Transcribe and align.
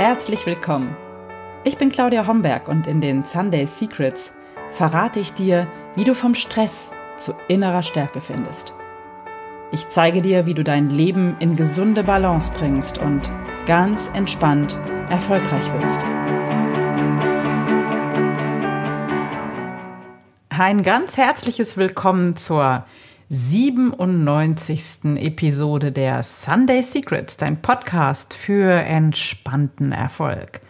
Herzlich 0.00 0.46
willkommen. 0.46 0.96
Ich 1.62 1.76
bin 1.76 1.90
Claudia 1.90 2.26
Homberg 2.26 2.68
und 2.68 2.86
in 2.86 3.02
den 3.02 3.22
Sunday 3.22 3.66
Secrets 3.66 4.32
verrate 4.70 5.20
ich 5.20 5.34
dir, 5.34 5.70
wie 5.94 6.04
du 6.04 6.14
vom 6.14 6.34
Stress 6.34 6.90
zu 7.18 7.34
innerer 7.48 7.82
Stärke 7.82 8.22
findest. 8.22 8.72
Ich 9.72 9.90
zeige 9.90 10.22
dir, 10.22 10.46
wie 10.46 10.54
du 10.54 10.64
dein 10.64 10.88
Leben 10.88 11.36
in 11.38 11.54
gesunde 11.54 12.02
Balance 12.02 12.50
bringst 12.56 12.96
und 12.96 13.30
ganz 13.66 14.10
entspannt 14.14 14.78
erfolgreich 15.10 15.70
wirst. 15.74 16.02
Ein 20.48 20.82
ganz 20.82 21.18
herzliches 21.18 21.76
Willkommen 21.76 22.36
zur 22.36 22.86
97. 23.32 25.16
Episode 25.18 25.92
der 25.92 26.24
Sunday 26.24 26.82
Secrets, 26.82 27.36
dein 27.36 27.62
Podcast 27.62 28.34
für 28.34 28.72
entspannten 28.72 29.92
Erfolg. 29.92 30.60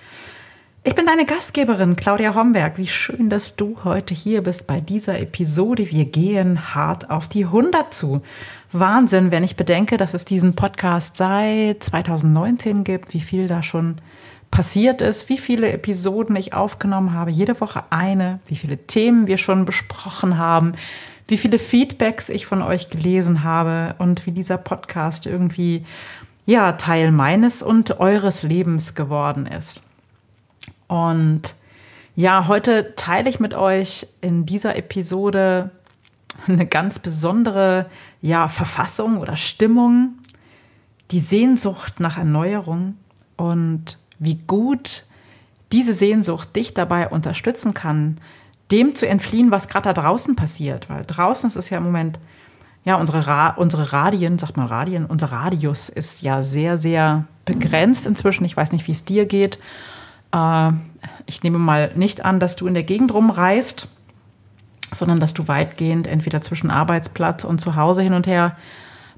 Ich 0.84 0.94
bin 0.94 1.06
deine 1.06 1.24
Gastgeberin 1.24 1.96
Claudia 1.96 2.34
Homberg. 2.34 2.76
Wie 2.76 2.86
schön, 2.86 3.30
dass 3.30 3.56
du 3.56 3.78
heute 3.84 4.12
hier 4.12 4.42
bist 4.42 4.66
bei 4.66 4.82
dieser 4.82 5.18
Episode. 5.20 5.90
Wir 5.90 6.04
gehen 6.04 6.74
hart 6.74 7.08
auf 7.08 7.28
die 7.28 7.46
100 7.46 7.94
zu. 7.94 8.20
Wahnsinn, 8.72 9.30
wenn 9.30 9.42
ich 9.42 9.56
bedenke, 9.56 9.96
dass 9.96 10.12
es 10.12 10.26
diesen 10.26 10.54
Podcast 10.54 11.16
seit 11.16 11.82
2019 11.82 12.84
gibt, 12.84 13.14
wie 13.14 13.22
viel 13.22 13.48
da 13.48 13.62
schon 13.62 14.02
passiert 14.50 15.00
ist, 15.00 15.30
wie 15.30 15.38
viele 15.38 15.72
Episoden 15.72 16.36
ich 16.36 16.52
aufgenommen 16.52 17.14
habe, 17.14 17.30
jede 17.30 17.58
Woche 17.58 17.84
eine, 17.88 18.40
wie 18.48 18.56
viele 18.56 18.76
Themen 18.76 19.28
wir 19.28 19.38
schon 19.38 19.64
besprochen 19.64 20.36
haben, 20.36 20.72
wie 21.30 21.38
viele 21.38 21.58
Feedbacks 21.58 22.28
ich 22.28 22.46
von 22.46 22.62
euch 22.62 22.90
gelesen 22.90 23.44
habe 23.44 23.94
und 23.98 24.26
wie 24.26 24.32
dieser 24.32 24.58
Podcast 24.58 25.26
irgendwie 25.26 25.84
ja 26.46 26.72
Teil 26.72 27.12
meines 27.12 27.62
und 27.62 28.00
eures 28.00 28.42
Lebens 28.42 28.94
geworden 28.94 29.46
ist. 29.46 29.82
Und 30.88 31.54
ja, 32.16 32.48
heute 32.48 32.94
teile 32.96 33.30
ich 33.30 33.38
mit 33.40 33.54
euch 33.54 34.06
in 34.20 34.44
dieser 34.44 34.76
Episode 34.76 35.70
eine 36.48 36.66
ganz 36.66 36.98
besondere 36.98 37.86
ja, 38.20 38.48
Verfassung 38.48 39.18
oder 39.18 39.36
Stimmung, 39.36 40.18
die 41.12 41.20
Sehnsucht 41.20 42.00
nach 42.00 42.18
Erneuerung 42.18 42.96
und 43.36 43.98
wie 44.18 44.38
gut 44.46 45.04
diese 45.72 45.94
Sehnsucht 45.94 46.54
dich 46.56 46.74
dabei 46.74 47.08
unterstützen 47.08 47.74
kann, 47.74 48.18
dem 48.70 48.94
zu 48.94 49.06
entfliehen, 49.06 49.50
was 49.50 49.68
gerade 49.68 49.92
da 49.92 50.02
draußen 50.02 50.36
passiert. 50.36 50.88
Weil 50.88 51.04
draußen 51.06 51.48
ist 51.48 51.56
es 51.56 51.70
ja 51.70 51.78
im 51.78 51.84
Moment, 51.84 52.18
ja, 52.84 52.96
unsere, 52.96 53.26
Ra 53.26 53.50
unsere 53.50 53.92
Radien, 53.92 54.38
sagt 54.38 54.56
man 54.56 54.66
Radien, 54.66 55.06
unser 55.06 55.32
Radius 55.32 55.88
ist 55.88 56.22
ja 56.22 56.42
sehr, 56.42 56.78
sehr 56.78 57.26
begrenzt 57.44 58.06
inzwischen. 58.06 58.44
Ich 58.44 58.56
weiß 58.56 58.72
nicht, 58.72 58.86
wie 58.86 58.92
es 58.92 59.04
dir 59.04 59.26
geht. 59.26 59.58
Äh, 60.32 60.72
ich 61.26 61.42
nehme 61.42 61.58
mal 61.58 61.90
nicht 61.94 62.24
an, 62.24 62.40
dass 62.40 62.56
du 62.56 62.66
in 62.66 62.74
der 62.74 62.82
Gegend 62.82 63.12
rumreist, 63.12 63.88
sondern 64.92 65.20
dass 65.20 65.34
du 65.34 65.46
weitgehend 65.46 66.06
entweder 66.06 66.40
zwischen 66.40 66.70
Arbeitsplatz 66.70 67.44
und 67.44 67.60
zu 67.60 67.76
Hause 67.76 68.02
hin 68.02 68.14
und 68.14 68.26
her 68.26 68.56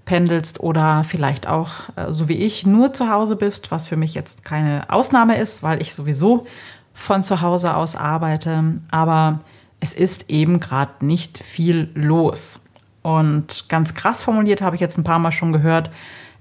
pendelst 0.05 0.61
oder 0.61 1.05
vielleicht 1.05 1.47
auch, 1.47 1.71
äh, 1.97 2.11
so 2.13 2.29
wie 2.29 2.37
ich, 2.37 2.67
nur 2.67 2.93
zu 2.93 3.09
Hause 3.09 3.37
bist, 3.37 3.71
was 3.71 3.87
für 3.87 3.97
mich 3.97 4.15
jetzt 4.15 4.45
keine 4.45 4.91
Ausnahme 4.91 5.39
ist, 5.39 5.63
weil 5.63 5.81
ich 5.81 5.95
sowieso 5.95 6.47
von 6.95 7.23
zu 7.23 7.41
Hause 7.41 7.75
aus 7.75 7.97
arbeite, 7.97 8.81
aber 8.91 9.41
es 9.81 9.93
ist 9.95 10.31
eben 10.31 10.61
gerade 10.61 11.05
nicht 11.05 11.39
viel 11.39 11.91
los. 11.95 12.67
Und 13.03 13.69
ganz 13.69 13.95
krass 13.95 14.23
formuliert 14.23 14.63
habe 14.63 14.77
ich 14.77 14.81
jetzt 14.81 14.97
ein 14.97 15.05
paar 15.05 15.19
Mal 15.19 15.33
schon 15.33 15.53
gehört, 15.53 15.91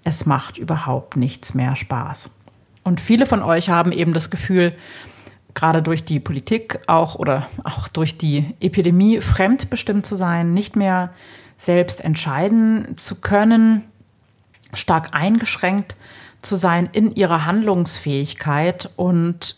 es 0.03 0.25
macht 0.25 0.57
überhaupt 0.57 1.15
nichts 1.15 1.53
mehr 1.53 1.75
Spaß. 1.75 2.31
Und 2.83 3.01
viele 3.01 3.25
von 3.25 3.41
euch 3.43 3.69
haben 3.69 3.91
eben 3.91 4.13
das 4.13 4.29
Gefühl, 4.29 4.73
gerade 5.53 5.81
durch 5.81 6.05
die 6.05 6.19
Politik 6.19 6.79
auch 6.87 7.15
oder 7.15 7.47
auch 7.63 7.87
durch 7.87 8.17
die 8.17 8.55
Epidemie 8.59 9.21
fremdbestimmt 9.21 10.05
zu 10.05 10.15
sein, 10.15 10.53
nicht 10.53 10.75
mehr 10.75 11.11
selbst 11.57 12.03
entscheiden 12.03 12.97
zu 12.97 13.21
können, 13.21 13.83
stark 14.73 15.09
eingeschränkt 15.13 15.95
zu 16.41 16.55
sein 16.55 16.89
in 16.91 17.13
ihrer 17.13 17.45
Handlungsfähigkeit 17.45 18.89
und 18.95 19.55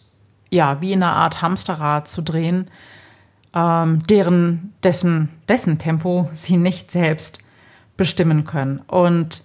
ja, 0.53 0.81
wie 0.81 0.93
in 0.93 1.01
einer 1.01 1.15
Art 1.15 1.41
Hamsterrad 1.41 2.07
zu 2.07 2.21
drehen, 2.21 2.69
ähm, 3.55 4.03
deren, 4.03 4.73
dessen, 4.83 5.29
dessen 5.47 5.79
Tempo 5.79 6.29
sie 6.33 6.57
nicht 6.57 6.91
selbst 6.91 7.39
bestimmen 7.97 8.45
können. 8.45 8.79
Und 8.87 9.43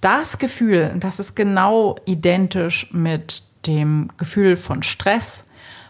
das 0.00 0.38
Gefühl, 0.38 0.94
das 0.98 1.18
ist 1.18 1.34
genau 1.34 1.96
identisch 2.04 2.92
mit 2.92 3.42
dem 3.66 4.08
Gefühl 4.18 4.56
von 4.56 4.84
Stress, 4.84 5.48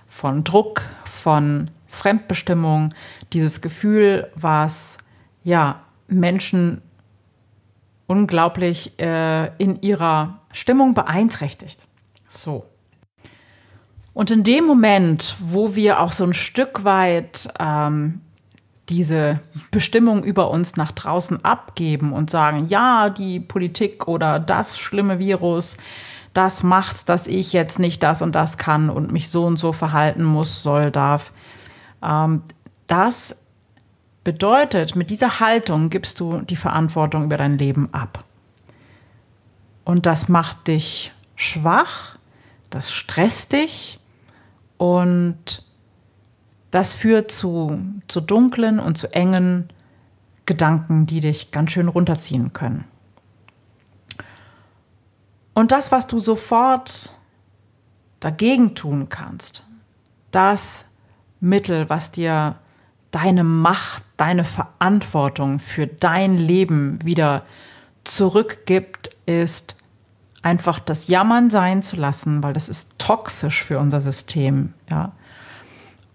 von 0.08 0.42
Druck, 0.42 0.82
von 1.04 1.70
Fremdbestimmung, 1.86 2.94
dieses 3.34 3.60
Gefühl, 3.60 4.30
was 4.34 4.96
ja 5.44 5.82
Menschen 6.08 6.80
unglaublich 8.06 8.98
äh, 8.98 9.54
in 9.58 9.82
ihrer 9.82 10.40
Stimmung 10.50 10.94
beeinträchtigt. 10.94 11.86
So. 12.26 12.64
Und 14.12 14.30
in 14.30 14.42
dem 14.42 14.64
Moment, 14.64 15.36
wo 15.40 15.74
wir 15.76 16.00
auch 16.00 16.12
so 16.12 16.24
ein 16.24 16.34
Stück 16.34 16.84
weit 16.84 17.48
ähm, 17.58 18.20
diese 18.88 19.40
Bestimmung 19.70 20.24
über 20.24 20.50
uns 20.50 20.76
nach 20.76 20.92
draußen 20.92 21.44
abgeben 21.44 22.12
und 22.12 22.28
sagen, 22.28 22.66
ja, 22.68 23.08
die 23.08 23.38
Politik 23.38 24.08
oder 24.08 24.40
das 24.40 24.78
schlimme 24.78 25.18
Virus, 25.20 25.76
das 26.34 26.62
macht, 26.62 27.08
dass 27.08 27.28
ich 27.28 27.52
jetzt 27.52 27.78
nicht 27.78 28.02
das 28.02 28.20
und 28.20 28.34
das 28.34 28.58
kann 28.58 28.90
und 28.90 29.12
mich 29.12 29.30
so 29.30 29.46
und 29.46 29.58
so 29.58 29.72
verhalten 29.72 30.24
muss, 30.24 30.62
soll, 30.62 30.90
darf. 30.90 31.32
Ähm, 32.02 32.42
das 32.88 33.46
bedeutet, 34.24 34.96
mit 34.96 35.10
dieser 35.10 35.38
Haltung 35.40 35.88
gibst 35.88 36.18
du 36.18 36.40
die 36.40 36.56
Verantwortung 36.56 37.24
über 37.24 37.36
dein 37.36 37.58
Leben 37.58 37.88
ab. 37.92 38.24
Und 39.84 40.06
das 40.06 40.28
macht 40.28 40.66
dich 40.68 41.12
schwach, 41.36 42.16
das 42.70 42.92
stresst 42.92 43.52
dich 43.52 43.99
und 44.80 45.62
das 46.70 46.94
führt 46.94 47.30
zu, 47.30 47.78
zu 48.08 48.22
dunklen 48.22 48.80
und 48.80 48.96
zu 48.96 49.12
engen 49.12 49.68
Gedanken, 50.46 51.04
die 51.04 51.20
dich 51.20 51.50
ganz 51.50 51.72
schön 51.72 51.86
runterziehen 51.86 52.54
können. 52.54 52.86
Und 55.52 55.70
das, 55.70 55.92
was 55.92 56.06
du 56.06 56.18
sofort 56.18 57.12
dagegen 58.20 58.74
tun 58.74 59.10
kannst, 59.10 59.64
das 60.30 60.86
Mittel, 61.40 61.90
was 61.90 62.10
dir 62.10 62.56
deine 63.10 63.44
Macht, 63.44 64.02
deine 64.16 64.44
Verantwortung 64.44 65.58
für 65.58 65.88
dein 65.88 66.38
Leben 66.38 67.04
wieder 67.04 67.44
zurückgibt, 68.04 69.14
ist 69.26 69.76
einfach 70.42 70.78
das 70.78 71.08
Jammern 71.08 71.50
sein 71.50 71.82
zu 71.82 71.96
lassen, 71.96 72.42
weil 72.42 72.52
das 72.52 72.68
ist 72.68 72.98
toxisch 72.98 73.62
für 73.62 73.78
unser 73.78 74.00
System. 74.00 74.72
Ja. 74.90 75.12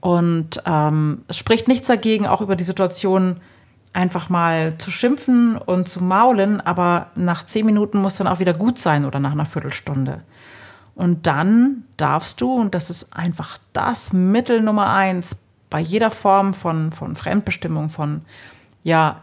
Und 0.01 0.61
ähm, 0.65 1.23
es 1.27 1.37
spricht 1.37 1.67
nichts 1.67 1.87
dagegen, 1.87 2.27
auch 2.27 2.41
über 2.41 2.55
die 2.55 2.63
Situation 2.63 3.37
einfach 3.93 4.29
mal 4.29 4.77
zu 4.77 4.91
schimpfen 4.91 5.57
und 5.57 5.87
zu 5.87 6.03
maulen, 6.03 6.59
aber 6.59 7.07
nach 7.15 7.45
zehn 7.45 7.65
Minuten 7.65 7.99
muss 7.99 8.17
dann 8.17 8.27
auch 8.27 8.39
wieder 8.39 8.53
gut 8.53 8.77
sein 8.77 9.05
oder 9.05 9.19
nach 9.19 9.31
einer 9.31 9.45
Viertelstunde. 9.45 10.21
Und 10.95 11.27
dann 11.27 11.85
darfst 11.97 12.41
du, 12.41 12.53
und 12.53 12.75
das 12.75 12.89
ist 12.89 13.15
einfach 13.15 13.57
das 13.73 14.13
Mittel 14.13 14.61
Nummer 14.61 14.93
eins 14.93 15.41
bei 15.69 15.79
jeder 15.79 16.11
Form 16.11 16.53
von, 16.53 16.91
von 16.91 17.15
Fremdbestimmung, 17.15 17.89
von 17.89 18.21
ja 18.83 19.21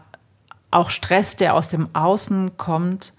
auch 0.69 0.89
Stress, 0.89 1.35
der 1.35 1.53
aus 1.55 1.69
dem 1.69 1.89
Außen 1.95 2.57
kommt, 2.57 3.13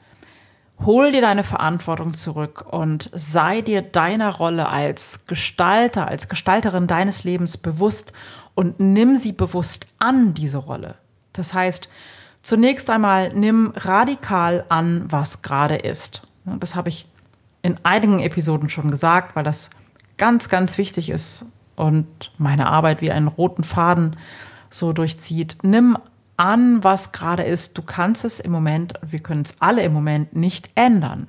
Hol 0.85 1.13
dir 1.13 1.23
deine 1.23 1.45
Verantwortung 1.45 2.13
zurück 2.13 2.67
und 2.71 3.09
sei 3.15 3.63
dir 3.63 3.81
deiner 3.81 4.35
Rolle 4.35 4.69
als 4.69 5.27
Gestalter, 5.27 6.09
als 6.09 6.29
Gestalterin 6.29 6.87
deines 6.87 7.25
Lebens 7.25 7.57
bewusst 7.57 8.13
und 8.55 8.81
nimm 8.81 9.17
sie 9.17 9.33
bewusst 9.33 9.87
an, 9.99 10.35
diese 10.35 10.59
Rolle. 10.59 10.97
Das 11.33 11.55
heißt, 11.55 11.89
zunächst 12.43 12.91
einmal 12.91 13.33
nimm 13.33 13.73
radikal 13.75 14.67
an, 14.69 15.05
was 15.09 15.41
gerade 15.41 15.77
ist. 15.77 16.29
Das 16.45 16.75
habe 16.75 16.91
ich 16.91 17.09
in 17.63 17.79
einigen 17.83 18.21
Episoden 18.21 18.69
schon 18.69 18.91
gesagt, 18.91 19.35
weil 19.37 19.45
das 19.45 19.71
ganz, 20.19 20.51
ganz 20.51 20.77
wichtig 20.77 21.09
ist 21.09 21.47
und 21.77 22.31
meine 22.37 22.67
Arbeit 22.67 23.01
wie 23.01 23.11
einen 23.11 23.29
roten 23.29 23.65
Faden 23.65 24.17
so 24.69 24.93
durchzieht. 24.93 25.57
Nimm 25.63 25.97
an, 26.37 26.83
was 26.83 27.13
gerade 27.13 27.43
ist. 27.43 27.77
Du 27.79 27.83
kannst 27.83 28.25
es 28.25 28.41
im 28.41 28.51
Moment, 28.53 28.95
wir 29.03 29.21
können 29.21 29.43
es 29.43 29.61
alle 29.61 29.83
im 29.83 29.93
Moment 29.93 30.35
nicht 30.35 30.71
ändern. 30.75 31.29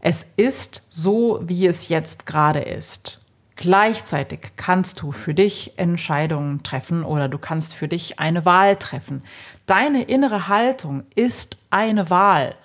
Es 0.00 0.24
ist 0.36 0.86
so, 0.90 1.40
wie 1.44 1.66
es 1.66 1.88
jetzt 1.88 2.26
gerade 2.26 2.60
ist. 2.60 3.20
Gleichzeitig 3.56 4.52
kannst 4.56 5.00
du 5.00 5.12
für 5.12 5.32
dich 5.32 5.78
Entscheidungen 5.78 6.62
treffen 6.62 7.04
oder 7.04 7.28
du 7.28 7.38
kannst 7.38 7.74
für 7.74 7.86
dich 7.86 8.18
eine 8.18 8.44
Wahl 8.44 8.76
treffen. 8.76 9.22
Deine 9.66 10.02
innere 10.02 10.48
Haltung 10.48 11.04
ist 11.14 11.56
eine 11.70 12.10
Wahl. 12.10 12.56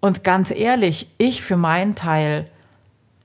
Und 0.00 0.24
ganz 0.24 0.50
ehrlich, 0.50 1.08
ich 1.18 1.42
für 1.42 1.56
meinen 1.56 1.94
Teil 1.94 2.48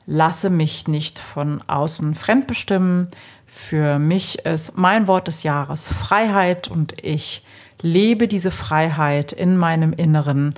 lasse 0.06 0.50
mich 0.50 0.88
nicht 0.88 1.19
von 1.19 1.62
außen 1.68 2.15
fremdbestimmen. 2.15 3.10
Für 3.45 4.00
mich 4.00 4.39
ist 4.39 4.77
mein 4.77 5.07
Wort 5.07 5.27
des 5.27 5.44
Jahres 5.44 5.94
Freiheit 5.94 6.68
und 6.68 7.03
ich 7.03 7.44
lebe 7.81 8.27
diese 8.27 8.51
Freiheit 8.51 9.31
in 9.31 9.57
meinem 9.57 9.94
Inneren 9.94 10.56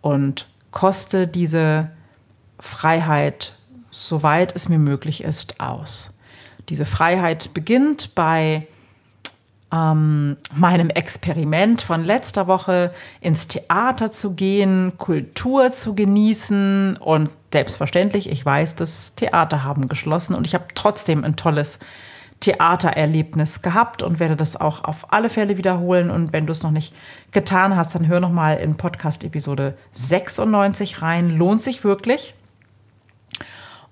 und 0.00 0.46
koste 0.70 1.26
diese 1.26 1.90
Freiheit, 2.58 3.56
soweit 3.90 4.54
es 4.54 4.68
mir 4.68 4.78
möglich 4.78 5.24
ist, 5.24 5.60
aus. 5.60 6.16
Diese 6.68 6.86
Freiheit 6.86 7.52
beginnt 7.54 8.14
bei 8.14 8.66
ähm, 9.72 10.36
meinem 10.54 10.90
Experiment 10.90 11.82
von 11.82 12.04
letzter 12.04 12.46
Woche 12.46 12.92
ins 13.20 13.48
Theater 13.48 14.12
zu 14.12 14.34
gehen, 14.34 14.92
Kultur 14.98 15.72
zu 15.72 15.94
genießen 15.94 16.96
und 16.96 17.30
selbstverständlich, 17.52 18.28
ich 18.28 18.44
weiß, 18.44 18.76
das 18.76 19.14
Theater 19.14 19.64
haben 19.64 19.88
geschlossen 19.88 20.34
und 20.34 20.46
ich 20.46 20.54
habe 20.54 20.66
trotzdem 20.74 21.24
ein 21.24 21.36
tolles 21.36 21.78
Theatererlebnis 22.40 23.60
gehabt 23.62 24.02
und 24.02 24.18
werde 24.18 24.36
das 24.36 24.56
auch 24.58 24.84
auf 24.84 25.12
alle 25.12 25.28
Fälle 25.28 25.58
wiederholen. 25.58 26.10
Und 26.10 26.32
wenn 26.32 26.46
du 26.46 26.52
es 26.52 26.62
noch 26.62 26.70
nicht 26.70 26.94
getan 27.32 27.76
hast, 27.76 27.94
dann 27.94 28.08
hör 28.08 28.20
noch 28.20 28.32
mal 28.32 28.54
in 28.54 28.76
Podcast 28.76 29.24
Episode 29.24 29.76
96 29.92 31.02
rein. 31.02 31.30
Lohnt 31.30 31.62
sich 31.62 31.84
wirklich. 31.84 32.34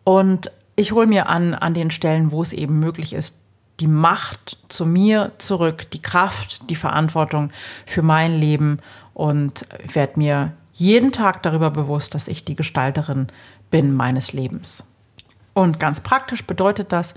Und 0.02 0.50
ich 0.76 0.92
hole 0.92 1.06
mir 1.06 1.28
an, 1.28 1.54
an 1.54 1.74
den 1.74 1.90
Stellen, 1.90 2.30
wo 2.30 2.40
es 2.40 2.52
eben 2.52 2.80
möglich 2.80 3.12
ist, 3.12 3.44
die 3.80 3.86
Macht 3.86 4.58
zu 4.68 4.86
mir 4.86 5.32
zurück, 5.38 5.90
die 5.90 6.02
Kraft, 6.02 6.68
die 6.70 6.76
Verantwortung 6.76 7.50
für 7.86 8.02
mein 8.02 8.38
Leben 8.38 8.80
und 9.12 9.66
werde 9.84 10.18
mir 10.18 10.52
jeden 10.72 11.12
Tag 11.12 11.42
darüber 11.42 11.70
bewusst, 11.70 12.14
dass 12.14 12.28
ich 12.28 12.44
die 12.44 12.56
Gestalterin 12.56 13.28
bin 13.70 13.92
meines 13.92 14.32
Lebens. 14.32 14.97
Und 15.58 15.80
ganz 15.80 16.00
praktisch 16.00 16.46
bedeutet 16.46 16.92
das, 16.92 17.14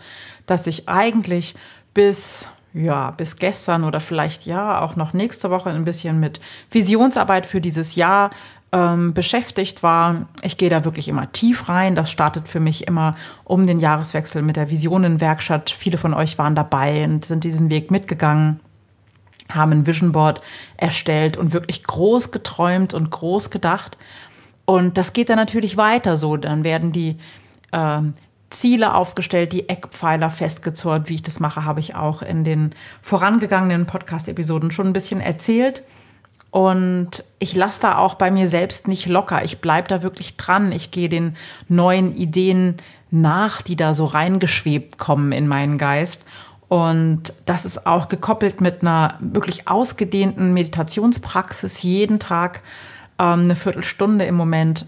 dass 0.48 0.66
ich 0.66 0.90
eigentlich 0.90 1.54
bis 1.94 2.50
ja, 2.74 3.12
bis 3.12 3.36
gestern 3.36 3.84
oder 3.84 4.00
vielleicht 4.00 4.48
ja 4.48 4.82
auch 4.82 4.96
noch 4.96 5.14
nächste 5.14 5.52
Woche 5.52 5.70
ein 5.70 5.86
bisschen 5.86 6.20
mit 6.20 6.42
Visionsarbeit 6.72 7.46
für 7.46 7.62
dieses 7.62 7.96
Jahr 7.96 8.32
ähm, 8.72 9.14
beschäftigt 9.14 9.84
war. 9.84 10.28
Ich 10.42 10.58
gehe 10.58 10.72
da 10.72 10.86
wirklich 10.86 11.08
immer 11.08 11.32
tief 11.32 11.70
rein. 11.70 11.94
Das 11.94 12.10
startet 12.10 12.48
für 12.48 12.60
mich 12.60 12.88
immer 12.88 13.16
um 13.44 13.68
den 13.68 13.80
Jahreswechsel 13.80 14.42
mit 14.42 14.56
der 14.56 14.72
Visionenwerkstatt. 14.72 15.70
Viele 15.70 16.00
von 16.00 16.16
euch 16.16 16.40
waren 16.40 16.56
dabei 16.56 17.04
und 17.04 17.26
sind 17.26 17.44
diesen 17.44 17.70
Weg 17.70 17.92
mitgegangen 17.92 18.60
haben 19.50 19.74
ein 19.74 19.86
Vision 19.86 20.14
Board 20.14 20.42
erstellt 20.78 21.36
und 21.36 21.52
wirklich 21.52 21.84
groß 21.84 22.32
geträumt 22.32 22.94
und 22.94 23.12
groß 23.12 23.52
gedacht. 23.52 23.98
Und 24.64 24.98
das 24.98 25.12
geht 25.12 25.30
dann 25.30 25.36
natürlich 25.36 25.76
weiter 25.76 26.16
so. 26.16 26.38
Dann 26.38 26.64
werden 26.64 26.94
die 26.94 27.18
ähm, 27.74 28.14
Ziele 28.52 28.94
aufgestellt, 28.94 29.54
die 29.54 29.68
Eckpfeiler 29.68 30.30
festgezurrt. 30.30 31.10
Wie 31.10 31.16
ich 31.16 31.24
das 31.24 31.40
mache, 31.40 31.66
habe 31.66 31.80
ich 31.80 31.96
auch 31.96 32.22
in 32.22 32.44
den 32.44 32.76
vorangegangenen 33.02 33.86
Podcast-Episoden 33.88 34.72
schon 34.72 34.88
ein 34.88 34.94
bisschen 34.94 35.22
erzählt. 35.22 35.84
Und 36.52 37.24
ich 37.40 37.56
lasse 37.56 37.82
da 37.82 37.98
auch 37.98 38.16
bei 38.16 38.30
mir 38.30 38.48
selbst 38.48 38.88
nicht 38.88 39.08
locker. 39.08 39.44
Ich 39.44 39.62
bleibe 39.62 39.88
da 39.88 40.04
wirklich 40.04 40.36
dran. 40.36 40.74
Ich 40.74 40.92
gehe 40.92 41.08
den 41.08 41.38
neuen 41.70 42.16
Ideen 42.16 42.76
nach, 43.10 43.62
die 43.62 43.78
da 43.78 43.94
so 43.94 44.06
reingeschwebt 44.06 44.98
kommen 44.98 45.32
in 45.32 45.48
meinen 45.48 45.78
Geist. 45.78 46.26
Und 46.68 47.34
das 47.46 47.66
ist 47.66 47.86
auch 47.88 48.10
gekoppelt 48.10 48.62
mit 48.62 48.82
einer 48.82 49.18
wirklich 49.20 49.68
ausgedehnten 49.68 50.54
Meditationspraxis. 50.54 51.84
Jeden 51.84 52.20
Tag 52.20 52.62
ähm, 53.18 53.42
eine 53.42 53.56
Viertelstunde 53.56 54.26
im 54.26 54.36
Moment 54.36 54.86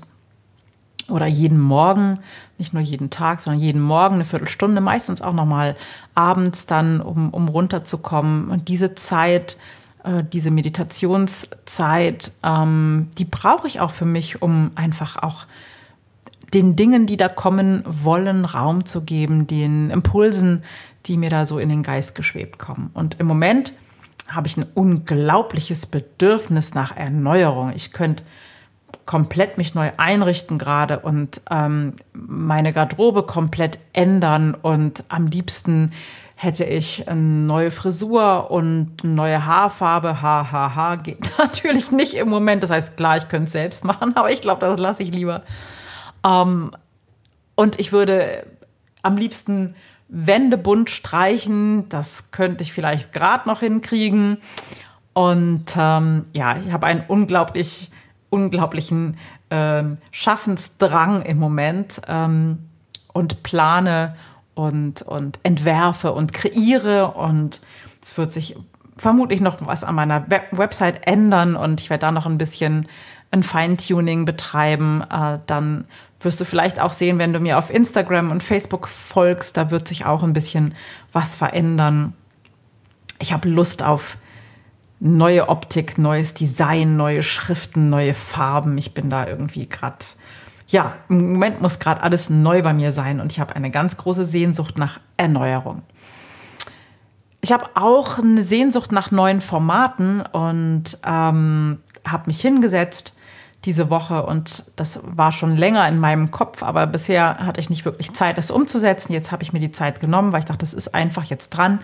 oder 1.09 1.25
jeden 1.25 1.59
Morgen, 1.59 2.19
nicht 2.57 2.73
nur 2.73 2.81
jeden 2.81 3.09
Tag, 3.09 3.41
sondern 3.41 3.61
jeden 3.61 3.81
Morgen 3.81 4.15
eine 4.15 4.25
Viertelstunde, 4.25 4.81
meistens 4.81 5.21
auch 5.21 5.33
nochmal 5.33 5.75
abends 6.15 6.65
dann, 6.65 7.01
um, 7.01 7.29
um 7.31 7.47
runterzukommen. 7.47 8.49
Und 8.49 8.67
diese 8.67 8.95
Zeit 8.95 9.57
äh, 10.03 10.23
diese 10.31 10.51
Meditationszeit, 10.51 12.31
ähm, 12.43 13.07
die 13.17 13.25
brauche 13.25 13.67
ich 13.67 13.79
auch 13.79 13.91
für 13.91 14.05
mich, 14.05 14.41
um 14.41 14.71
einfach 14.75 15.17
auch 15.17 15.45
den 16.53 16.75
Dingen, 16.75 17.07
die 17.07 17.17
da 17.17 17.29
kommen 17.29 17.83
wollen, 17.85 18.45
Raum 18.45 18.85
zu 18.85 19.05
geben, 19.05 19.47
den 19.47 19.89
Impulsen, 19.89 20.63
die 21.05 21.17
mir 21.17 21.29
da 21.29 21.45
so 21.45 21.57
in 21.57 21.69
den 21.69 21.83
Geist 21.83 22.15
geschwebt 22.15 22.59
kommen. 22.59 22.91
Und 22.93 23.19
im 23.19 23.27
Moment 23.27 23.73
habe 24.27 24.47
ich 24.47 24.57
ein 24.57 24.65
unglaubliches 24.73 25.85
Bedürfnis 25.85 26.73
nach 26.73 26.95
Erneuerung. 26.95 27.71
Ich 27.73 27.91
könnte 27.91 28.23
komplett 29.05 29.57
mich 29.57 29.75
neu 29.75 29.91
einrichten 29.97 30.57
gerade 30.57 30.99
und 30.99 31.41
ähm, 31.49 31.93
meine 32.13 32.73
Garderobe 32.73 33.23
komplett 33.23 33.79
ändern 33.91 34.55
und 34.55 35.03
am 35.09 35.27
liebsten 35.27 35.91
hätte 36.35 36.65
ich 36.65 37.07
eine 37.07 37.21
neue 37.21 37.71
Frisur 37.71 38.51
und 38.51 38.97
eine 39.03 39.13
neue 39.13 39.45
Haarfarbe. 39.45 40.21
Hahaha, 40.21 40.51
ha, 40.51 40.75
ha. 40.75 40.95
geht 40.95 41.31
natürlich 41.37 41.91
nicht 41.91 42.15
im 42.15 42.29
Moment. 42.29 42.63
Das 42.63 42.69
heißt, 42.69 42.97
klar, 42.97 43.17
ich 43.17 43.29
könnte 43.29 43.47
es 43.47 43.53
selbst 43.53 43.85
machen, 43.85 44.13
aber 44.15 44.29
ich 44.29 44.41
glaube, 44.41 44.61
das 44.61 44.79
lasse 44.79 45.03
ich 45.03 45.11
lieber. 45.11 45.43
Ähm, 46.25 46.71
und 47.55 47.79
ich 47.79 47.91
würde 47.91 48.45
am 49.03 49.17
liebsten 49.17 49.75
Wände 50.09 50.57
bunt 50.57 50.89
streichen. 50.89 51.87
Das 51.89 52.31
könnte 52.31 52.63
ich 52.63 52.73
vielleicht 52.73 53.13
gerade 53.13 53.47
noch 53.47 53.61
hinkriegen. 53.61 54.37
Und 55.13 55.65
ähm, 55.77 56.25
ja, 56.33 56.57
ich 56.57 56.71
habe 56.71 56.87
einen 56.87 57.03
unglaublich, 57.07 57.91
unglaublichen 58.33 59.17
ähm, 59.51 59.97
Schaffensdrang 60.11 61.21
im 61.21 61.37
Moment 61.37 62.01
ähm, 62.07 62.57
und 63.13 63.43
plane 63.43 64.15
und, 64.55 65.03
und 65.03 65.39
entwerfe 65.43 66.11
und 66.11 66.33
kreiere 66.33 67.11
und 67.11 67.61
es 68.01 68.17
wird 68.17 68.31
sich 68.31 68.55
vermutlich 68.97 69.39
noch 69.39 69.57
was 69.61 69.83
an 69.83 69.95
meiner 69.95 70.29
Web 70.29 70.47
Website 70.51 71.05
ändern 71.07 71.55
und 71.55 71.79
ich 71.79 71.91
werde 71.91 72.01
da 72.01 72.11
noch 72.11 72.25
ein 72.25 72.39
bisschen 72.39 72.87
ein 73.29 73.43
Feintuning 73.43 74.25
betreiben. 74.25 75.03
Äh, 75.09 75.39
dann 75.45 75.85
wirst 76.19 76.41
du 76.41 76.45
vielleicht 76.45 76.79
auch 76.79 76.93
sehen, 76.93 77.19
wenn 77.19 77.33
du 77.33 77.39
mir 77.39 77.57
auf 77.59 77.69
Instagram 77.69 78.31
und 78.31 78.41
Facebook 78.41 78.87
folgst, 78.87 79.57
da 79.57 79.69
wird 79.71 79.87
sich 79.87 80.05
auch 80.05 80.23
ein 80.23 80.33
bisschen 80.33 80.73
was 81.11 81.35
verändern. 81.35 82.13
Ich 83.19 83.31
habe 83.33 83.47
Lust 83.47 83.83
auf 83.83 84.17
neue 85.03 85.49
Optik, 85.49 85.97
neues 85.97 86.33
Design, 86.33 86.95
neue 86.95 87.23
Schriften, 87.23 87.89
neue 87.89 88.13
Farben. 88.13 88.77
Ich 88.77 88.93
bin 88.93 89.09
da 89.09 89.27
irgendwie 89.27 89.67
gerade 89.67 89.97
ja, 90.67 90.95
im 91.09 91.33
Moment 91.33 91.61
muss 91.61 91.79
gerade 91.79 92.01
alles 92.01 92.29
neu 92.29 92.63
bei 92.63 92.73
mir 92.73 92.93
sein 92.93 93.19
und 93.19 93.31
ich 93.31 93.39
habe 93.39 93.55
eine 93.55 93.69
ganz 93.69 93.97
große 93.97 94.25
Sehnsucht 94.25 94.77
nach 94.77 94.99
Erneuerung. 95.17 95.83
Ich 97.41 97.51
habe 97.51 97.65
auch 97.75 98.17
eine 98.19 98.41
Sehnsucht 98.41 98.91
nach 98.91 99.11
neuen 99.11 99.41
Formaten 99.41 100.21
und 100.21 100.97
ähm, 101.05 101.79
habe 102.05 102.23
mich 102.27 102.41
hingesetzt 102.41 103.17
diese 103.65 103.89
Woche 103.89 104.25
und 104.25 104.63
das 104.75 105.01
war 105.03 105.31
schon 105.31 105.55
länger 105.55 105.87
in 105.87 105.99
meinem 105.99 106.31
Kopf, 106.31 106.63
aber 106.63 106.87
bisher 106.87 107.37
hatte 107.37 107.61
ich 107.61 107.69
nicht 107.69 107.85
wirklich 107.85 108.11
Zeit, 108.13 108.37
das 108.37 108.49
umzusetzen. 108.49 109.13
Jetzt 109.13 109.31
habe 109.31 109.43
ich 109.43 109.53
mir 109.53 109.59
die 109.59 109.71
Zeit 109.71 109.99
genommen, 109.99 110.31
weil 110.31 110.39
ich 110.39 110.45
dachte, 110.45 110.59
das 110.59 110.73
ist 110.73 110.95
einfach 110.95 111.25
jetzt 111.25 111.49
dran. 111.51 111.79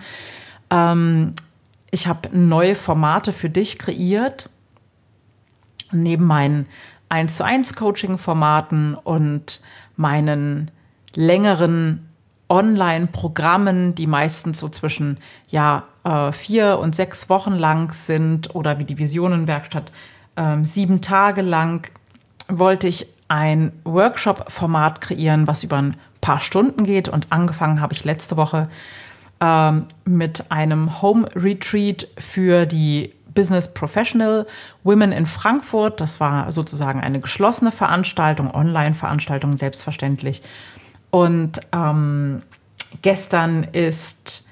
Ähm, 0.70 1.34
ich 1.90 2.06
habe 2.06 2.36
neue 2.36 2.76
Formate 2.76 3.32
für 3.32 3.50
dich 3.50 3.78
kreiert. 3.78 4.48
Neben 5.92 6.24
meinen 6.24 6.66
1 7.08 7.36
zu 7.36 7.44
1 7.44 7.74
Coaching-Formaten 7.74 8.94
und 8.94 9.60
meinen 9.96 10.70
längeren 11.14 12.08
Online-Programmen, 12.48 13.94
die 13.94 14.06
meistens 14.06 14.60
so 14.60 14.68
zwischen 14.68 15.18
ja, 15.48 15.84
äh, 16.04 16.32
vier 16.32 16.78
und 16.78 16.94
sechs 16.94 17.28
Wochen 17.28 17.54
lang 17.54 17.92
sind 17.92 18.54
oder 18.54 18.78
wie 18.78 18.84
die 18.84 18.98
Visionenwerkstatt 18.98 19.90
äh, 20.36 20.56
sieben 20.62 21.00
Tage 21.00 21.42
lang, 21.42 21.90
wollte 22.48 22.88
ich 22.88 23.06
ein 23.28 23.72
Workshop-Format 23.84 25.00
kreieren, 25.00 25.46
was 25.46 25.62
über 25.62 25.78
ein 25.78 25.96
paar 26.20 26.40
Stunden 26.40 26.84
geht. 26.84 27.08
Und 27.08 27.28
angefangen 27.30 27.80
habe 27.80 27.94
ich 27.94 28.04
letzte 28.04 28.36
Woche 28.36 28.68
äh, 29.40 29.72
mit 30.04 30.50
einem 30.50 31.02
Home 31.02 31.28
Retreat 31.34 32.08
für 32.18 32.66
die 32.66 33.12
Business 33.34 33.72
Professional 33.72 34.46
Women 34.82 35.12
in 35.12 35.26
Frankfurt. 35.26 36.00
Das 36.00 36.20
war 36.20 36.50
sozusagen 36.52 37.00
eine 37.00 37.20
geschlossene 37.20 37.72
Veranstaltung, 37.72 38.52
Online-Veranstaltung 38.52 39.56
selbstverständlich. 39.56 40.42
Und 41.10 41.60
ähm, 41.72 42.42
gestern 43.02 43.64
ist 43.64 44.48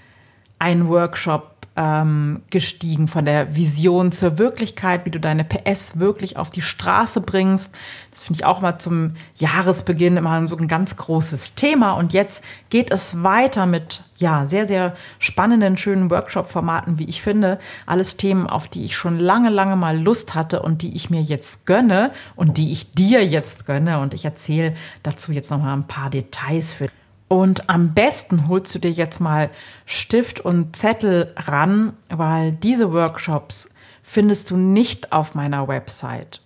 ein 0.59 0.89
Workshop 0.89 1.58
ähm, 1.79 2.43
gestiegen, 2.51 3.07
von 3.07 3.25
der 3.25 3.55
Vision 3.55 4.11
zur 4.11 4.37
Wirklichkeit, 4.37 5.05
wie 5.05 5.13
du 5.13 5.21
deine 5.21 5.45
PS 5.45 6.01
wirklich 6.01 6.37
auf 6.37 6.51
die 6.51 6.61
Straße 6.61 7.21
bringst. 7.21 7.73
Das 8.11 8.25
finde 8.25 8.41
ich 8.41 8.45
auch 8.45 8.61
mal 8.61 8.81
zum 8.81 9.15
Jahresbeginn 9.37 10.17
immer 10.17 10.49
so 10.49 10.57
ein 10.57 10.67
ganz 10.67 10.97
großes 10.97 11.55
Thema. 11.55 11.93
Und 11.93 12.13
jetzt 12.13 12.43
geht 12.69 12.91
es 12.91 13.23
weiter 13.23 13.67
mit 13.67 14.03
ja 14.17 14.45
sehr, 14.45 14.67
sehr 14.67 14.97
spannenden, 15.21 15.77
schönen 15.77 16.11
Workshop-Formaten, 16.11 16.99
wie 16.99 17.09
ich 17.09 17.23
finde. 17.23 17.61
Alles 17.87 18.17
Themen, 18.17 18.49
auf 18.49 18.67
die 18.67 18.85
ich 18.85 18.97
schon 18.97 19.17
lange, 19.17 19.51
lange 19.51 19.77
mal 19.77 19.97
Lust 19.97 20.35
hatte 20.35 20.63
und 20.63 20.83
die 20.83 20.97
ich 20.97 21.11
mir 21.11 21.23
jetzt 21.23 21.65
gönne 21.65 22.11
und 22.35 22.59
die 22.59 22.73
ich 22.73 22.93
dir 22.95 23.25
jetzt 23.25 23.67
gönne. 23.67 24.01
Und 24.01 24.15
ich 24.15 24.25
erzähle 24.25 24.75
dazu 25.05 25.31
jetzt 25.31 25.53
noch 25.53 25.63
mal 25.63 25.75
ein 25.75 25.87
paar 25.87 26.11
Details 26.11 26.75
für. 26.75 26.89
Und 27.29 27.69
am 27.69 27.93
besten 27.93 28.49
holst 28.49 28.75
du 28.75 28.79
dir 28.79 28.91
jetzt 28.91 29.21
mal 29.21 29.51
Stift 29.85 30.41
und 30.41 30.75
Zettel 30.75 31.35
ran, 31.37 31.93
weil 32.09 32.53
diese 32.53 32.93
Workshops 32.93 33.75
findest 34.03 34.51
du 34.51 34.57
nicht 34.57 35.13
auf 35.13 35.35
meiner 35.35 35.69
Website. 35.69 36.41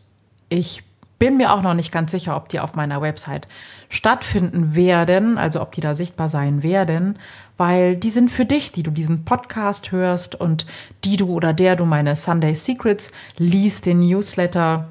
Ich 0.48 0.82
bin 1.20 1.36
mir 1.36 1.52
auch 1.52 1.62
noch 1.62 1.74
nicht 1.74 1.92
ganz 1.92 2.10
sicher, 2.10 2.36
ob 2.36 2.48
die 2.48 2.58
auf 2.58 2.74
meiner 2.74 3.00
Website 3.00 3.46
stattfinden 3.88 4.74
werden, 4.74 5.38
also 5.38 5.62
ob 5.62 5.70
die 5.70 5.80
da 5.80 5.94
sichtbar 5.94 6.28
sein 6.28 6.64
werden, 6.64 7.16
weil 7.56 7.94
die 7.94 8.10
sind 8.10 8.28
für 8.28 8.44
dich, 8.44 8.72
die 8.72 8.82
du 8.82 8.90
diesen 8.90 9.24
Podcast 9.24 9.92
hörst 9.92 10.34
und 10.40 10.66
die 11.04 11.16
du 11.16 11.28
oder 11.28 11.52
der 11.52 11.76
du 11.76 11.84
meine 11.84 12.16
Sunday 12.16 12.56
Secrets 12.56 13.12
liest, 13.36 13.86
den 13.86 14.00
Newsletter. 14.00 14.88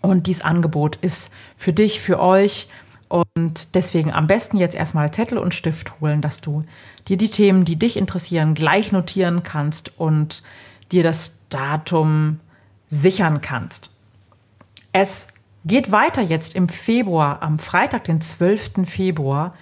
Und 0.00 0.28
dieses 0.28 0.44
Angebot 0.44 0.96
ist 0.96 1.34
für 1.56 1.72
dich, 1.72 2.00
für 2.00 2.20
euch 2.20 2.68
und 3.14 3.76
deswegen 3.76 4.12
am 4.12 4.26
besten 4.26 4.56
jetzt 4.56 4.74
erstmal 4.74 5.12
Zettel 5.12 5.38
und 5.38 5.54
Stift 5.54 6.00
holen, 6.00 6.20
dass 6.20 6.40
du 6.40 6.64
dir 7.06 7.16
die 7.16 7.30
Themen, 7.30 7.64
die 7.64 7.76
dich 7.76 7.96
interessieren, 7.96 8.54
gleich 8.54 8.90
notieren 8.90 9.44
kannst 9.44 9.96
und 10.00 10.42
dir 10.90 11.04
das 11.04 11.46
Datum 11.48 12.40
sichern 12.88 13.40
kannst. 13.40 13.92
Es 14.90 15.28
geht 15.64 15.92
weiter 15.92 16.22
jetzt 16.22 16.56
im 16.56 16.68
Februar, 16.68 17.40
am 17.40 17.60
Freitag, 17.60 18.02
den 18.02 18.20
12. 18.20 18.84
Februar, 18.84 19.54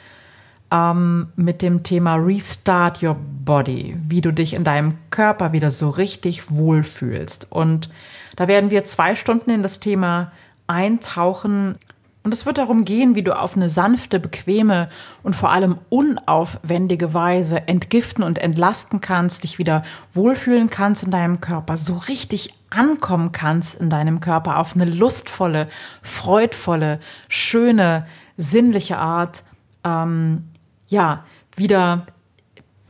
ähm, 0.70 1.28
mit 1.36 1.60
dem 1.60 1.82
Thema 1.82 2.14
Restart 2.14 3.02
Your 3.02 3.18
Body, 3.44 3.98
wie 4.08 4.22
du 4.22 4.32
dich 4.32 4.54
in 4.54 4.64
deinem 4.64 4.96
Körper 5.10 5.52
wieder 5.52 5.70
so 5.70 5.90
richtig 5.90 6.50
wohlfühlst. 6.50 7.52
Und 7.52 7.90
da 8.34 8.48
werden 8.48 8.70
wir 8.70 8.84
zwei 8.84 9.14
Stunden 9.14 9.50
in 9.50 9.62
das 9.62 9.78
Thema 9.78 10.32
eintauchen, 10.66 11.76
und 12.24 12.32
es 12.32 12.46
wird 12.46 12.58
darum 12.58 12.84
gehen, 12.84 13.16
wie 13.16 13.22
du 13.22 13.36
auf 13.38 13.56
eine 13.56 13.68
sanfte, 13.68 14.20
bequeme 14.20 14.88
und 15.24 15.34
vor 15.34 15.50
allem 15.50 15.78
unaufwendige 15.88 17.14
Weise 17.14 17.66
entgiften 17.66 18.22
und 18.22 18.38
entlasten 18.38 19.00
kannst, 19.00 19.42
dich 19.42 19.58
wieder 19.58 19.82
wohlfühlen 20.12 20.70
kannst 20.70 21.02
in 21.02 21.10
deinem 21.10 21.40
Körper, 21.40 21.76
so 21.76 21.96
richtig 21.96 22.54
ankommen 22.70 23.32
kannst 23.32 23.74
in 23.74 23.90
deinem 23.90 24.20
Körper 24.20 24.58
auf 24.58 24.74
eine 24.74 24.84
lustvolle, 24.84 25.68
freudvolle, 26.00 27.00
schöne, 27.28 28.06
sinnliche 28.36 28.98
Art, 28.98 29.42
ähm, 29.84 30.44
ja, 30.86 31.24
wieder 31.56 32.06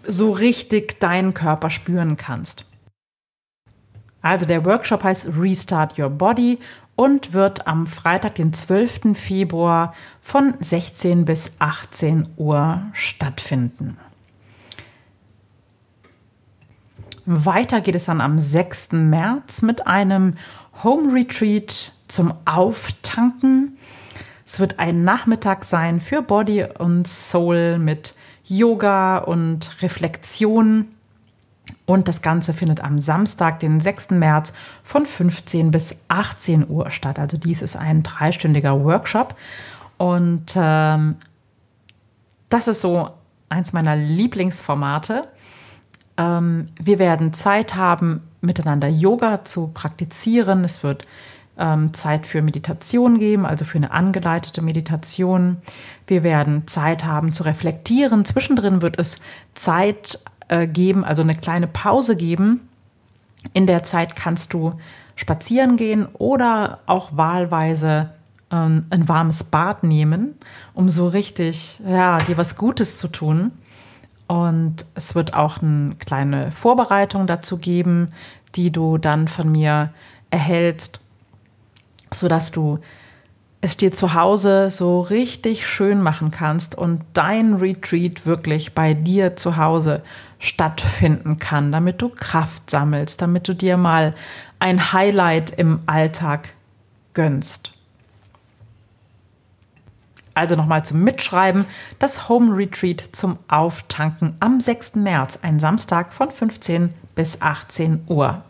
so 0.06 0.30
richtig 0.32 1.00
deinen 1.00 1.32
Körper 1.32 1.70
spüren 1.70 2.16
kannst. 2.16 2.66
Also 4.20 4.46
der 4.46 4.64
Workshop 4.64 5.02
heißt 5.02 5.30
Restart 5.36 5.98
Your 5.98 6.10
Body 6.10 6.58
und 6.96 7.32
wird 7.32 7.66
am 7.66 7.86
Freitag, 7.86 8.36
den 8.36 8.52
12. 8.52 9.16
Februar 9.16 9.94
von 10.20 10.54
16 10.60 11.24
bis 11.24 11.56
18 11.58 12.28
Uhr 12.36 12.82
stattfinden. 12.92 13.96
Weiter 17.24 17.80
geht 17.80 17.94
es 17.94 18.06
dann 18.06 18.20
am 18.20 18.38
6. 18.38 18.92
März 18.92 19.62
mit 19.62 19.86
einem 19.86 20.34
Home 20.82 21.14
Retreat 21.14 21.92
zum 22.08 22.34
Auftanken. 22.44 23.78
Es 24.44 24.58
wird 24.58 24.78
ein 24.78 25.04
Nachmittag 25.04 25.64
sein 25.64 26.00
für 26.00 26.20
Body 26.20 26.64
und 26.78 27.06
Soul 27.06 27.78
mit 27.78 28.14
Yoga 28.44 29.18
und 29.18 29.82
Reflexion 29.82 30.88
und 31.84 32.08
das 32.08 32.22
Ganze 32.22 32.54
findet 32.54 32.82
am 32.82 32.98
Samstag, 32.98 33.60
den 33.60 33.80
6. 33.80 34.10
März 34.10 34.54
von 34.84 35.04
15 35.04 35.70
bis 35.70 35.96
18 36.08 36.68
Uhr 36.68 36.90
statt. 36.90 37.18
Also 37.18 37.36
dies 37.36 37.60
ist 37.60 37.76
ein 37.76 38.02
dreistündiger 38.02 38.84
Workshop. 38.84 39.34
Und 39.98 40.52
ähm, 40.56 41.16
das 42.48 42.68
ist 42.68 42.80
so 42.80 43.10
eins 43.48 43.72
meiner 43.72 43.96
Lieblingsformate. 43.96 45.28
Ähm, 46.16 46.68
wir 46.80 46.98
werden 46.98 47.34
Zeit 47.34 47.74
haben, 47.74 48.22
miteinander 48.40 48.88
Yoga 48.88 49.44
zu 49.44 49.68
praktizieren. 49.68 50.64
Es 50.64 50.82
wird 50.82 51.06
ähm, 51.58 51.92
Zeit 51.94 52.26
für 52.26 52.42
Meditation 52.42 53.18
geben, 53.18 53.44
also 53.44 53.64
für 53.64 53.78
eine 53.78 53.90
angeleitete 53.90 54.62
Meditation. 54.62 55.58
Wir 56.06 56.22
werden 56.22 56.66
Zeit 56.66 57.04
haben 57.04 57.32
zu 57.32 57.42
reflektieren. 57.42 58.24
Zwischendrin 58.24 58.82
wird 58.82 58.98
es 58.98 59.18
Zeit 59.54 60.20
äh, 60.52 60.66
geben, 60.66 61.02
also 61.02 61.22
eine 61.22 61.34
kleine 61.34 61.66
Pause 61.66 62.14
geben. 62.14 62.68
In 63.54 63.66
der 63.66 63.84
Zeit 63.84 64.14
kannst 64.14 64.52
du 64.52 64.74
spazieren 65.16 65.76
gehen 65.76 66.06
oder 66.12 66.80
auch 66.84 67.16
wahlweise 67.16 68.12
ähm, 68.50 68.84
ein 68.90 69.08
warmes 69.08 69.44
Bad 69.44 69.82
nehmen, 69.82 70.34
um 70.74 70.90
so 70.90 71.08
richtig, 71.08 71.80
ja, 71.88 72.18
dir 72.18 72.36
was 72.36 72.56
Gutes 72.56 72.98
zu 72.98 73.08
tun. 73.08 73.52
Und 74.26 74.84
es 74.94 75.14
wird 75.14 75.32
auch 75.32 75.62
eine 75.62 75.94
kleine 75.98 76.52
Vorbereitung 76.52 77.26
dazu 77.26 77.56
geben, 77.56 78.10
die 78.54 78.70
du 78.70 78.98
dann 78.98 79.28
von 79.28 79.50
mir 79.50 79.94
erhältst, 80.30 81.02
sodass 82.12 82.50
du 82.50 82.78
es 83.62 83.76
dir 83.76 83.92
zu 83.92 84.12
Hause 84.12 84.70
so 84.70 85.00
richtig 85.00 85.66
schön 85.66 86.02
machen 86.02 86.32
kannst 86.32 86.76
und 86.76 87.02
dein 87.14 87.54
Retreat 87.54 88.26
wirklich 88.26 88.74
bei 88.74 88.92
dir 88.92 89.36
zu 89.36 89.56
Hause 89.56 90.02
stattfinden 90.40 91.38
kann, 91.38 91.70
damit 91.70 92.02
du 92.02 92.08
Kraft 92.08 92.68
sammelst, 92.68 93.22
damit 93.22 93.46
du 93.46 93.54
dir 93.54 93.76
mal 93.76 94.14
ein 94.58 94.92
Highlight 94.92 95.52
im 95.52 95.78
Alltag 95.86 96.50
gönnst. 97.14 97.72
Also 100.34 100.56
nochmal 100.56 100.84
zum 100.84 101.04
Mitschreiben, 101.04 101.66
das 102.00 102.28
Home 102.28 102.56
Retreat 102.56 103.10
zum 103.12 103.38
Auftanken 103.46 104.34
am 104.40 104.58
6. 104.58 104.96
März, 104.96 105.38
ein 105.42 105.60
Samstag 105.60 106.12
von 106.12 106.32
15 106.32 106.92
bis 107.14 107.40
18 107.40 108.04
Uhr. 108.08 108.42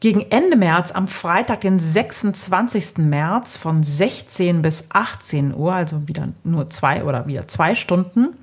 Gegen 0.00 0.20
Ende 0.30 0.56
März, 0.56 0.92
am 0.92 1.08
Freitag, 1.08 1.62
den 1.62 1.78
26. 1.78 2.98
März 2.98 3.56
von 3.56 3.82
16 3.82 4.60
bis 4.60 4.84
18 4.90 5.54
Uhr, 5.54 5.72
also 5.72 6.06
wieder 6.06 6.28
nur 6.44 6.68
zwei 6.68 7.02
oder 7.02 7.26
wieder 7.26 7.48
zwei 7.48 7.74
Stunden, 7.74 8.36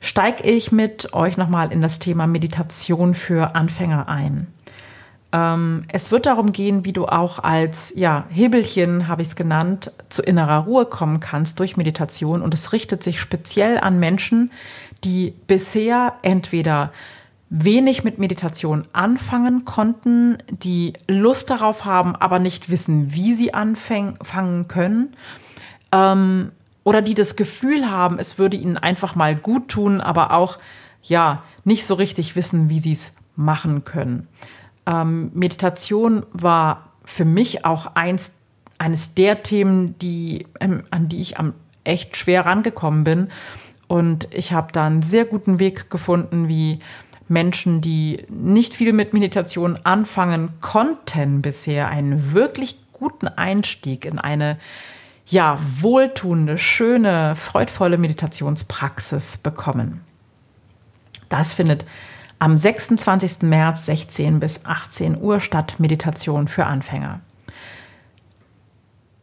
steige 0.00 0.42
ich 0.42 0.72
mit 0.72 1.14
euch 1.14 1.36
nochmal 1.36 1.72
in 1.72 1.80
das 1.80 2.00
Thema 2.00 2.26
Meditation 2.26 3.14
für 3.14 3.54
Anfänger 3.54 4.08
ein. 4.08 4.48
Ähm, 5.32 5.84
es 5.86 6.10
wird 6.10 6.26
darum 6.26 6.52
gehen, 6.52 6.84
wie 6.84 6.92
du 6.92 7.06
auch 7.06 7.38
als 7.38 7.92
ja, 7.96 8.26
Hebelchen, 8.28 9.06
habe 9.06 9.22
ich 9.22 9.28
es 9.28 9.36
genannt, 9.36 9.92
zu 10.08 10.22
innerer 10.22 10.64
Ruhe 10.64 10.84
kommen 10.84 11.20
kannst 11.20 11.60
durch 11.60 11.76
Meditation. 11.76 12.42
Und 12.42 12.52
es 12.54 12.72
richtet 12.72 13.04
sich 13.04 13.20
speziell 13.20 13.78
an 13.78 14.00
Menschen, 14.00 14.50
die 15.04 15.32
bisher 15.46 16.14
entweder 16.22 16.92
wenig 17.54 18.02
mit 18.02 18.18
Meditation 18.18 18.86
anfangen 18.94 19.66
konnten, 19.66 20.38
die 20.48 20.94
Lust 21.06 21.50
darauf 21.50 21.84
haben, 21.84 22.16
aber 22.16 22.38
nicht 22.38 22.70
wissen, 22.70 23.12
wie 23.12 23.34
sie 23.34 23.52
anfangen 23.52 24.68
können. 24.68 25.14
Ähm, 25.92 26.52
oder 26.82 27.02
die 27.02 27.12
das 27.12 27.36
Gefühl 27.36 27.90
haben, 27.90 28.18
es 28.18 28.38
würde 28.38 28.56
ihnen 28.56 28.78
einfach 28.78 29.14
mal 29.14 29.36
gut 29.36 29.68
tun, 29.68 30.00
aber 30.00 30.32
auch 30.32 30.58
ja 31.02 31.42
nicht 31.64 31.84
so 31.84 31.92
richtig 31.94 32.36
wissen, 32.36 32.70
wie 32.70 32.80
sie 32.80 32.92
es 32.92 33.14
machen 33.36 33.84
können. 33.84 34.28
Ähm, 34.86 35.30
Meditation 35.34 36.24
war 36.32 36.88
für 37.04 37.26
mich 37.26 37.66
auch 37.66 37.94
eins, 37.94 38.32
eines 38.78 39.14
der 39.14 39.42
Themen, 39.42 39.98
die, 39.98 40.46
ähm, 40.58 40.84
an 40.90 41.10
die 41.10 41.20
ich 41.20 41.38
am 41.38 41.52
echt 41.84 42.16
schwer 42.16 42.46
rangekommen 42.46 43.04
bin. 43.04 43.28
Und 43.88 44.26
ich 44.32 44.54
habe 44.54 44.72
da 44.72 44.86
einen 44.86 45.02
sehr 45.02 45.26
guten 45.26 45.58
Weg 45.58 45.90
gefunden, 45.90 46.48
wie 46.48 46.78
Menschen, 47.32 47.80
die 47.80 48.24
nicht 48.28 48.74
viel 48.74 48.92
mit 48.92 49.12
Meditation 49.12 49.78
anfangen 49.84 50.50
konnten 50.60 51.42
bisher, 51.42 51.88
einen 51.88 52.32
wirklich 52.32 52.76
guten 52.92 53.28
Einstieg 53.28 54.04
in 54.04 54.18
eine 54.18 54.58
ja, 55.26 55.58
wohltuende, 55.60 56.58
schöne, 56.58 57.34
freudvolle 57.36 57.98
Meditationspraxis 57.98 59.38
bekommen. 59.38 60.02
Das 61.28 61.52
findet 61.52 61.86
am 62.38 62.56
26. 62.56 63.42
März 63.42 63.86
16 63.86 64.40
bis 64.40 64.66
18 64.66 65.20
Uhr 65.20 65.40
statt, 65.40 65.76
Meditation 65.78 66.48
für 66.48 66.66
Anfänger. 66.66 67.20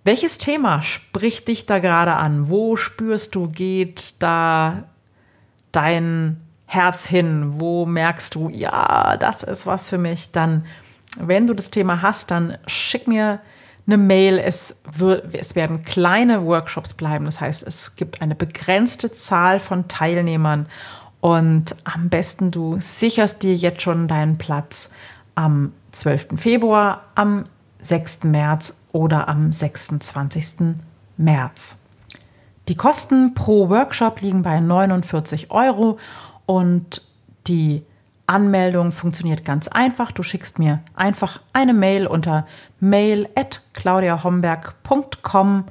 Welches 0.04 0.38
Thema 0.38 0.82
spricht 0.82 1.50
dich 1.50 1.66
da 1.66 1.80
gerade 1.80 2.16
an? 2.16 2.50
Wo 2.50 2.78
spürst 2.78 3.36
du, 3.36 3.48
geht 3.48 4.22
da 4.24 4.86
dein 5.72 6.42
Herz 6.72 7.08
hin? 7.08 7.60
Wo 7.60 7.88
merkst 7.88 8.36
du, 8.36 8.48
ja, 8.48 9.18
das 9.18 9.42
ist 9.42 9.66
was 9.66 9.90
für 9.90 9.98
mich? 9.98 10.32
Dann, 10.32 10.66
wenn 11.20 11.48
du 11.48 11.56
das 11.56 11.72
Thema 11.72 12.04
hast, 12.04 12.30
dann 12.30 12.60
schick 12.68 13.08
mir 13.08 13.40
eine 13.88 13.98
Mail. 13.98 14.38
Es, 14.38 14.80
wird, 14.84 15.34
es 15.34 15.56
werden 15.56 15.84
kleine 15.84 16.46
Workshops 16.46 16.94
bleiben. 16.94 17.26
Das 17.26 17.42
heißt, 17.42 17.66
es 17.66 17.96
gibt 17.96 18.22
eine 18.22 18.36
begrenzte 18.36 19.12
Zahl 19.12 19.60
von 19.60 19.88
Teilnehmern. 19.88 20.68
Und 21.22 21.76
am 21.86 22.10
besten 22.10 22.52
du 22.52 22.76
sicherst 22.78 23.42
dir 23.42 23.56
jetzt 23.56 23.82
schon 23.82 24.08
deinen 24.08 24.38
Platz 24.38 24.92
am 25.34 25.74
12. 25.94 26.40
Februar, 26.40 27.06
am 27.16 27.46
6. 27.82 28.26
März 28.26 28.80
oder 28.92 29.28
am 29.28 29.52
26. 29.52 30.76
März. 31.18 31.80
Die 32.68 32.76
Kosten 32.76 33.34
pro 33.34 33.70
Workshop 33.70 34.22
liegen 34.22 34.44
bei 34.44 34.60
49 34.60 35.50
Euro 35.50 35.98
und 36.50 37.04
die 37.46 37.84
Anmeldung 38.26 38.92
funktioniert 38.92 39.46
ganz 39.46 39.68
einfach. 39.68 40.12
Du 40.12 40.24
schickst 40.24 40.58
mir 40.58 40.80
einfach 40.96 41.42
eine 41.54 41.76
Mail 41.76 42.08
unter 42.08 42.48
mail.claudiahomberg.com 42.80 45.66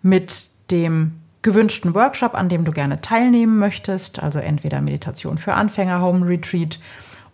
mit 0.00 0.46
dem 0.70 1.20
gewünschten 1.42 1.94
Workshop, 1.94 2.34
an 2.34 2.48
dem 2.48 2.64
du 2.64 2.72
gerne 2.72 3.02
teilnehmen 3.02 3.58
möchtest. 3.58 4.22
Also 4.22 4.38
entweder 4.38 4.80
Meditation 4.80 5.36
für 5.36 5.52
Anfänger, 5.52 6.00
Home 6.00 6.26
Retreat 6.26 6.80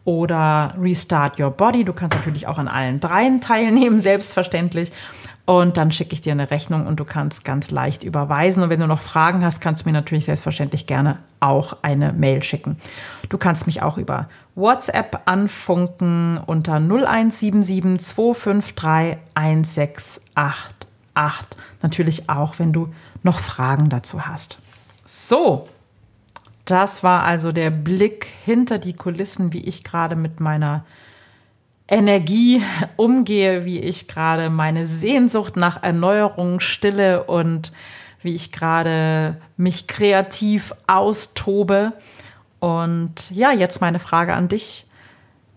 oder 0.05 0.75
Restart 0.77 1.39
Your 1.39 1.53
Body. 1.53 1.85
Du 1.85 1.93
kannst 1.93 2.17
natürlich 2.17 2.49
auch 2.49 2.59
an 2.59 2.67
allen 2.67 2.99
dreien 2.99 3.41
teilnehmen, 3.41 4.01
selbstverständlich. 4.01 4.91
Und 5.49 5.79
dann 5.79 5.93
schicke 5.93 6.13
ich 6.13 6.21
dir 6.21 6.33
eine 6.33 6.51
Rechnung 6.51 6.87
und 6.87 7.01
du 7.01 7.07
kannst 7.07 7.43
ganz 7.43 7.71
leicht 7.71 8.03
überweisen. 8.03 8.63
Und 8.63 8.69
wenn 8.69 8.81
du 8.81 8.87
noch 8.87 9.01
Fragen 9.01 9.43
hast, 9.43 9.63
kannst 9.63 9.83
du 9.83 9.89
mir 9.89 9.95
natürlich 9.95 10.27
selbstverständlich 10.27 10.87
gerne 10.87 11.21
auch 11.41 11.79
eine 11.81 12.13
Mail 12.13 12.43
schicken. 12.43 12.77
Du 13.31 13.39
kannst 13.39 13.67
mich 13.67 13.81
auch 13.81 13.97
über 13.97 14.29
WhatsApp 14.57 15.23
anfunken 15.25 16.37
unter 16.37 16.75
0177 16.75 17.99
253 17.99 19.17
1688. 19.35 21.59
Natürlich 21.81 22.29
auch, 22.29 22.59
wenn 22.59 22.75
du 22.75 22.93
noch 23.23 23.39
Fragen 23.39 23.89
dazu 23.89 24.27
hast. 24.27 24.59
So, 25.07 25.65
das 26.67 27.03
war 27.03 27.23
also 27.23 27.53
der 27.53 27.71
Blick 27.71 28.27
hinter 28.45 28.77
die 28.77 28.93
Kulissen, 28.93 29.55
wie 29.55 29.63
ich 29.63 29.83
gerade 29.83 30.15
mit 30.15 30.41
meiner 30.41 30.85
Energie 31.89 32.63
umgehe, 32.97 33.65
wie 33.65 33.79
ich 33.79 34.09
gerade 34.09 34.51
meine 34.51 34.85
Sehnsucht 34.85 35.57
nach 35.57 35.83
Erneuerung 35.83 36.61
stille 36.61 37.25
und 37.25 37.73
wie 38.23 38.35
ich 38.35 38.53
gerade 38.53 39.41
mich 39.57 39.87
kreativ 39.87 40.75
austobe. 40.87 41.95
Und 42.61 43.31
ja, 43.31 43.53
jetzt 43.53 43.81
meine 43.81 43.99
Frage 43.99 44.35
an 44.35 44.49
dich. 44.49 44.85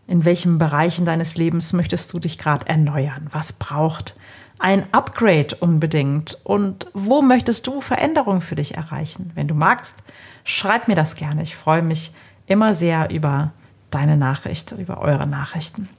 In 0.07 0.25
welchen 0.25 0.57
Bereichen 0.57 1.05
deines 1.05 1.35
Lebens 1.35 1.73
möchtest 1.73 2.11
du 2.13 2.19
dich 2.19 2.37
gerade 2.37 2.67
erneuern? 2.67 3.27
Was 3.31 3.53
braucht 3.53 4.15
ein 4.59 4.85
Upgrade 4.93 5.55
unbedingt? 5.59 6.37
Und 6.43 6.87
wo 6.93 7.21
möchtest 7.21 7.67
du 7.67 7.81
Veränderungen 7.81 8.41
für 8.41 8.55
dich 8.55 8.75
erreichen? 8.75 9.31
Wenn 9.35 9.47
du 9.47 9.53
magst, 9.53 9.95
schreib 10.43 10.87
mir 10.87 10.95
das 10.95 11.15
gerne. 11.15 11.43
Ich 11.43 11.55
freue 11.55 11.81
mich 11.81 12.13
immer 12.45 12.73
sehr 12.73 13.09
über 13.09 13.51
deine 13.89 14.17
Nachricht, 14.17 14.71
über 14.73 14.99
eure 14.99 15.27
Nachrichten. 15.27 15.89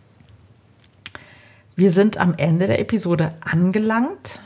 Wir 1.75 1.91
sind 1.91 2.19
am 2.19 2.35
Ende 2.37 2.67
der 2.67 2.81
Episode 2.81 3.33
angelangt. 3.41 4.41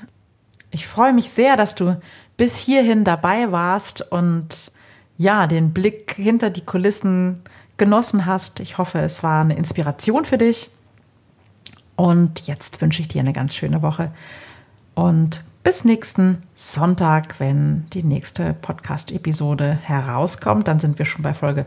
Ich 0.70 0.86
freue 0.86 1.12
mich 1.12 1.30
sehr, 1.30 1.56
dass 1.56 1.74
du 1.74 2.00
bis 2.36 2.56
hierhin 2.56 3.04
dabei 3.04 3.50
warst 3.50 4.12
und 4.12 4.72
ja, 5.18 5.46
den 5.46 5.72
Blick 5.72 6.14
hinter 6.16 6.50
die 6.50 6.64
Kulissen 6.64 7.42
genossen 7.78 8.26
hast. 8.26 8.60
Ich 8.60 8.78
hoffe, 8.78 9.00
es 9.00 9.22
war 9.22 9.40
eine 9.40 9.56
Inspiration 9.56 10.24
für 10.24 10.38
dich. 10.38 10.70
Und 11.96 12.46
jetzt 12.46 12.80
wünsche 12.80 13.00
ich 13.00 13.08
dir 13.08 13.20
eine 13.20 13.32
ganz 13.32 13.54
schöne 13.54 13.80
Woche 13.80 14.12
und 14.94 15.42
bis 15.62 15.84
nächsten 15.84 16.38
Sonntag, 16.54 17.40
wenn 17.40 17.86
die 17.92 18.02
nächste 18.04 18.54
Podcast-Episode 18.54 19.78
herauskommt. 19.82 20.68
Dann 20.68 20.78
sind 20.78 20.98
wir 20.98 21.06
schon 21.06 21.22
bei 21.22 21.34
Folge 21.34 21.66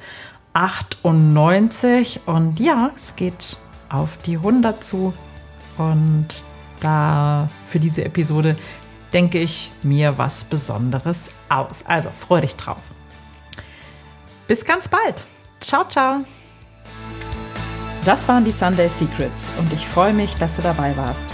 98 0.54 2.22
und 2.26 2.60
ja, 2.60 2.92
es 2.96 3.16
geht 3.16 3.58
auf 3.90 4.18
die 4.26 4.38
100 4.38 4.84
zu. 4.84 5.14
Und 5.80 6.28
da 6.82 7.50
für 7.70 7.80
diese 7.80 8.06
Episode 8.06 8.56
denke 9.14 9.40
ich 9.40 9.72
mir 9.82 10.18
was 10.18 10.44
Besonderes 10.44 11.32
aus. 11.50 11.84
Also 11.86 12.10
freue 12.12 12.42
dich 12.42 12.56
drauf. 12.56 12.82
Bis 14.48 14.66
ganz 14.66 14.88
bald. 14.88 15.26
Ciao, 15.60 15.86
ciao. 15.90 16.24
Das 18.06 18.28
waren 18.28 18.46
die 18.46 18.52
Sunday 18.52 18.88
Secrets 18.88 19.52
und 19.58 19.74
ich 19.74 19.86
freue 19.86 20.14
mich, 20.14 20.36
dass 20.36 20.56
du 20.56 20.62
dabei 20.62 20.96
warst. 20.96 21.34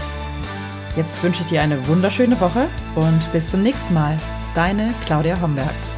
Jetzt 0.95 1.21
wünsche 1.21 1.41
ich 1.41 1.47
dir 1.47 1.62
eine 1.62 1.88
wunderschöne 1.88 2.39
Woche 2.39 2.67
und 2.95 3.31
bis 3.31 3.51
zum 3.51 3.62
nächsten 3.63 3.93
Mal. 3.93 4.17
Deine 4.55 4.93
Claudia 5.05 5.39
Homberg. 5.41 5.94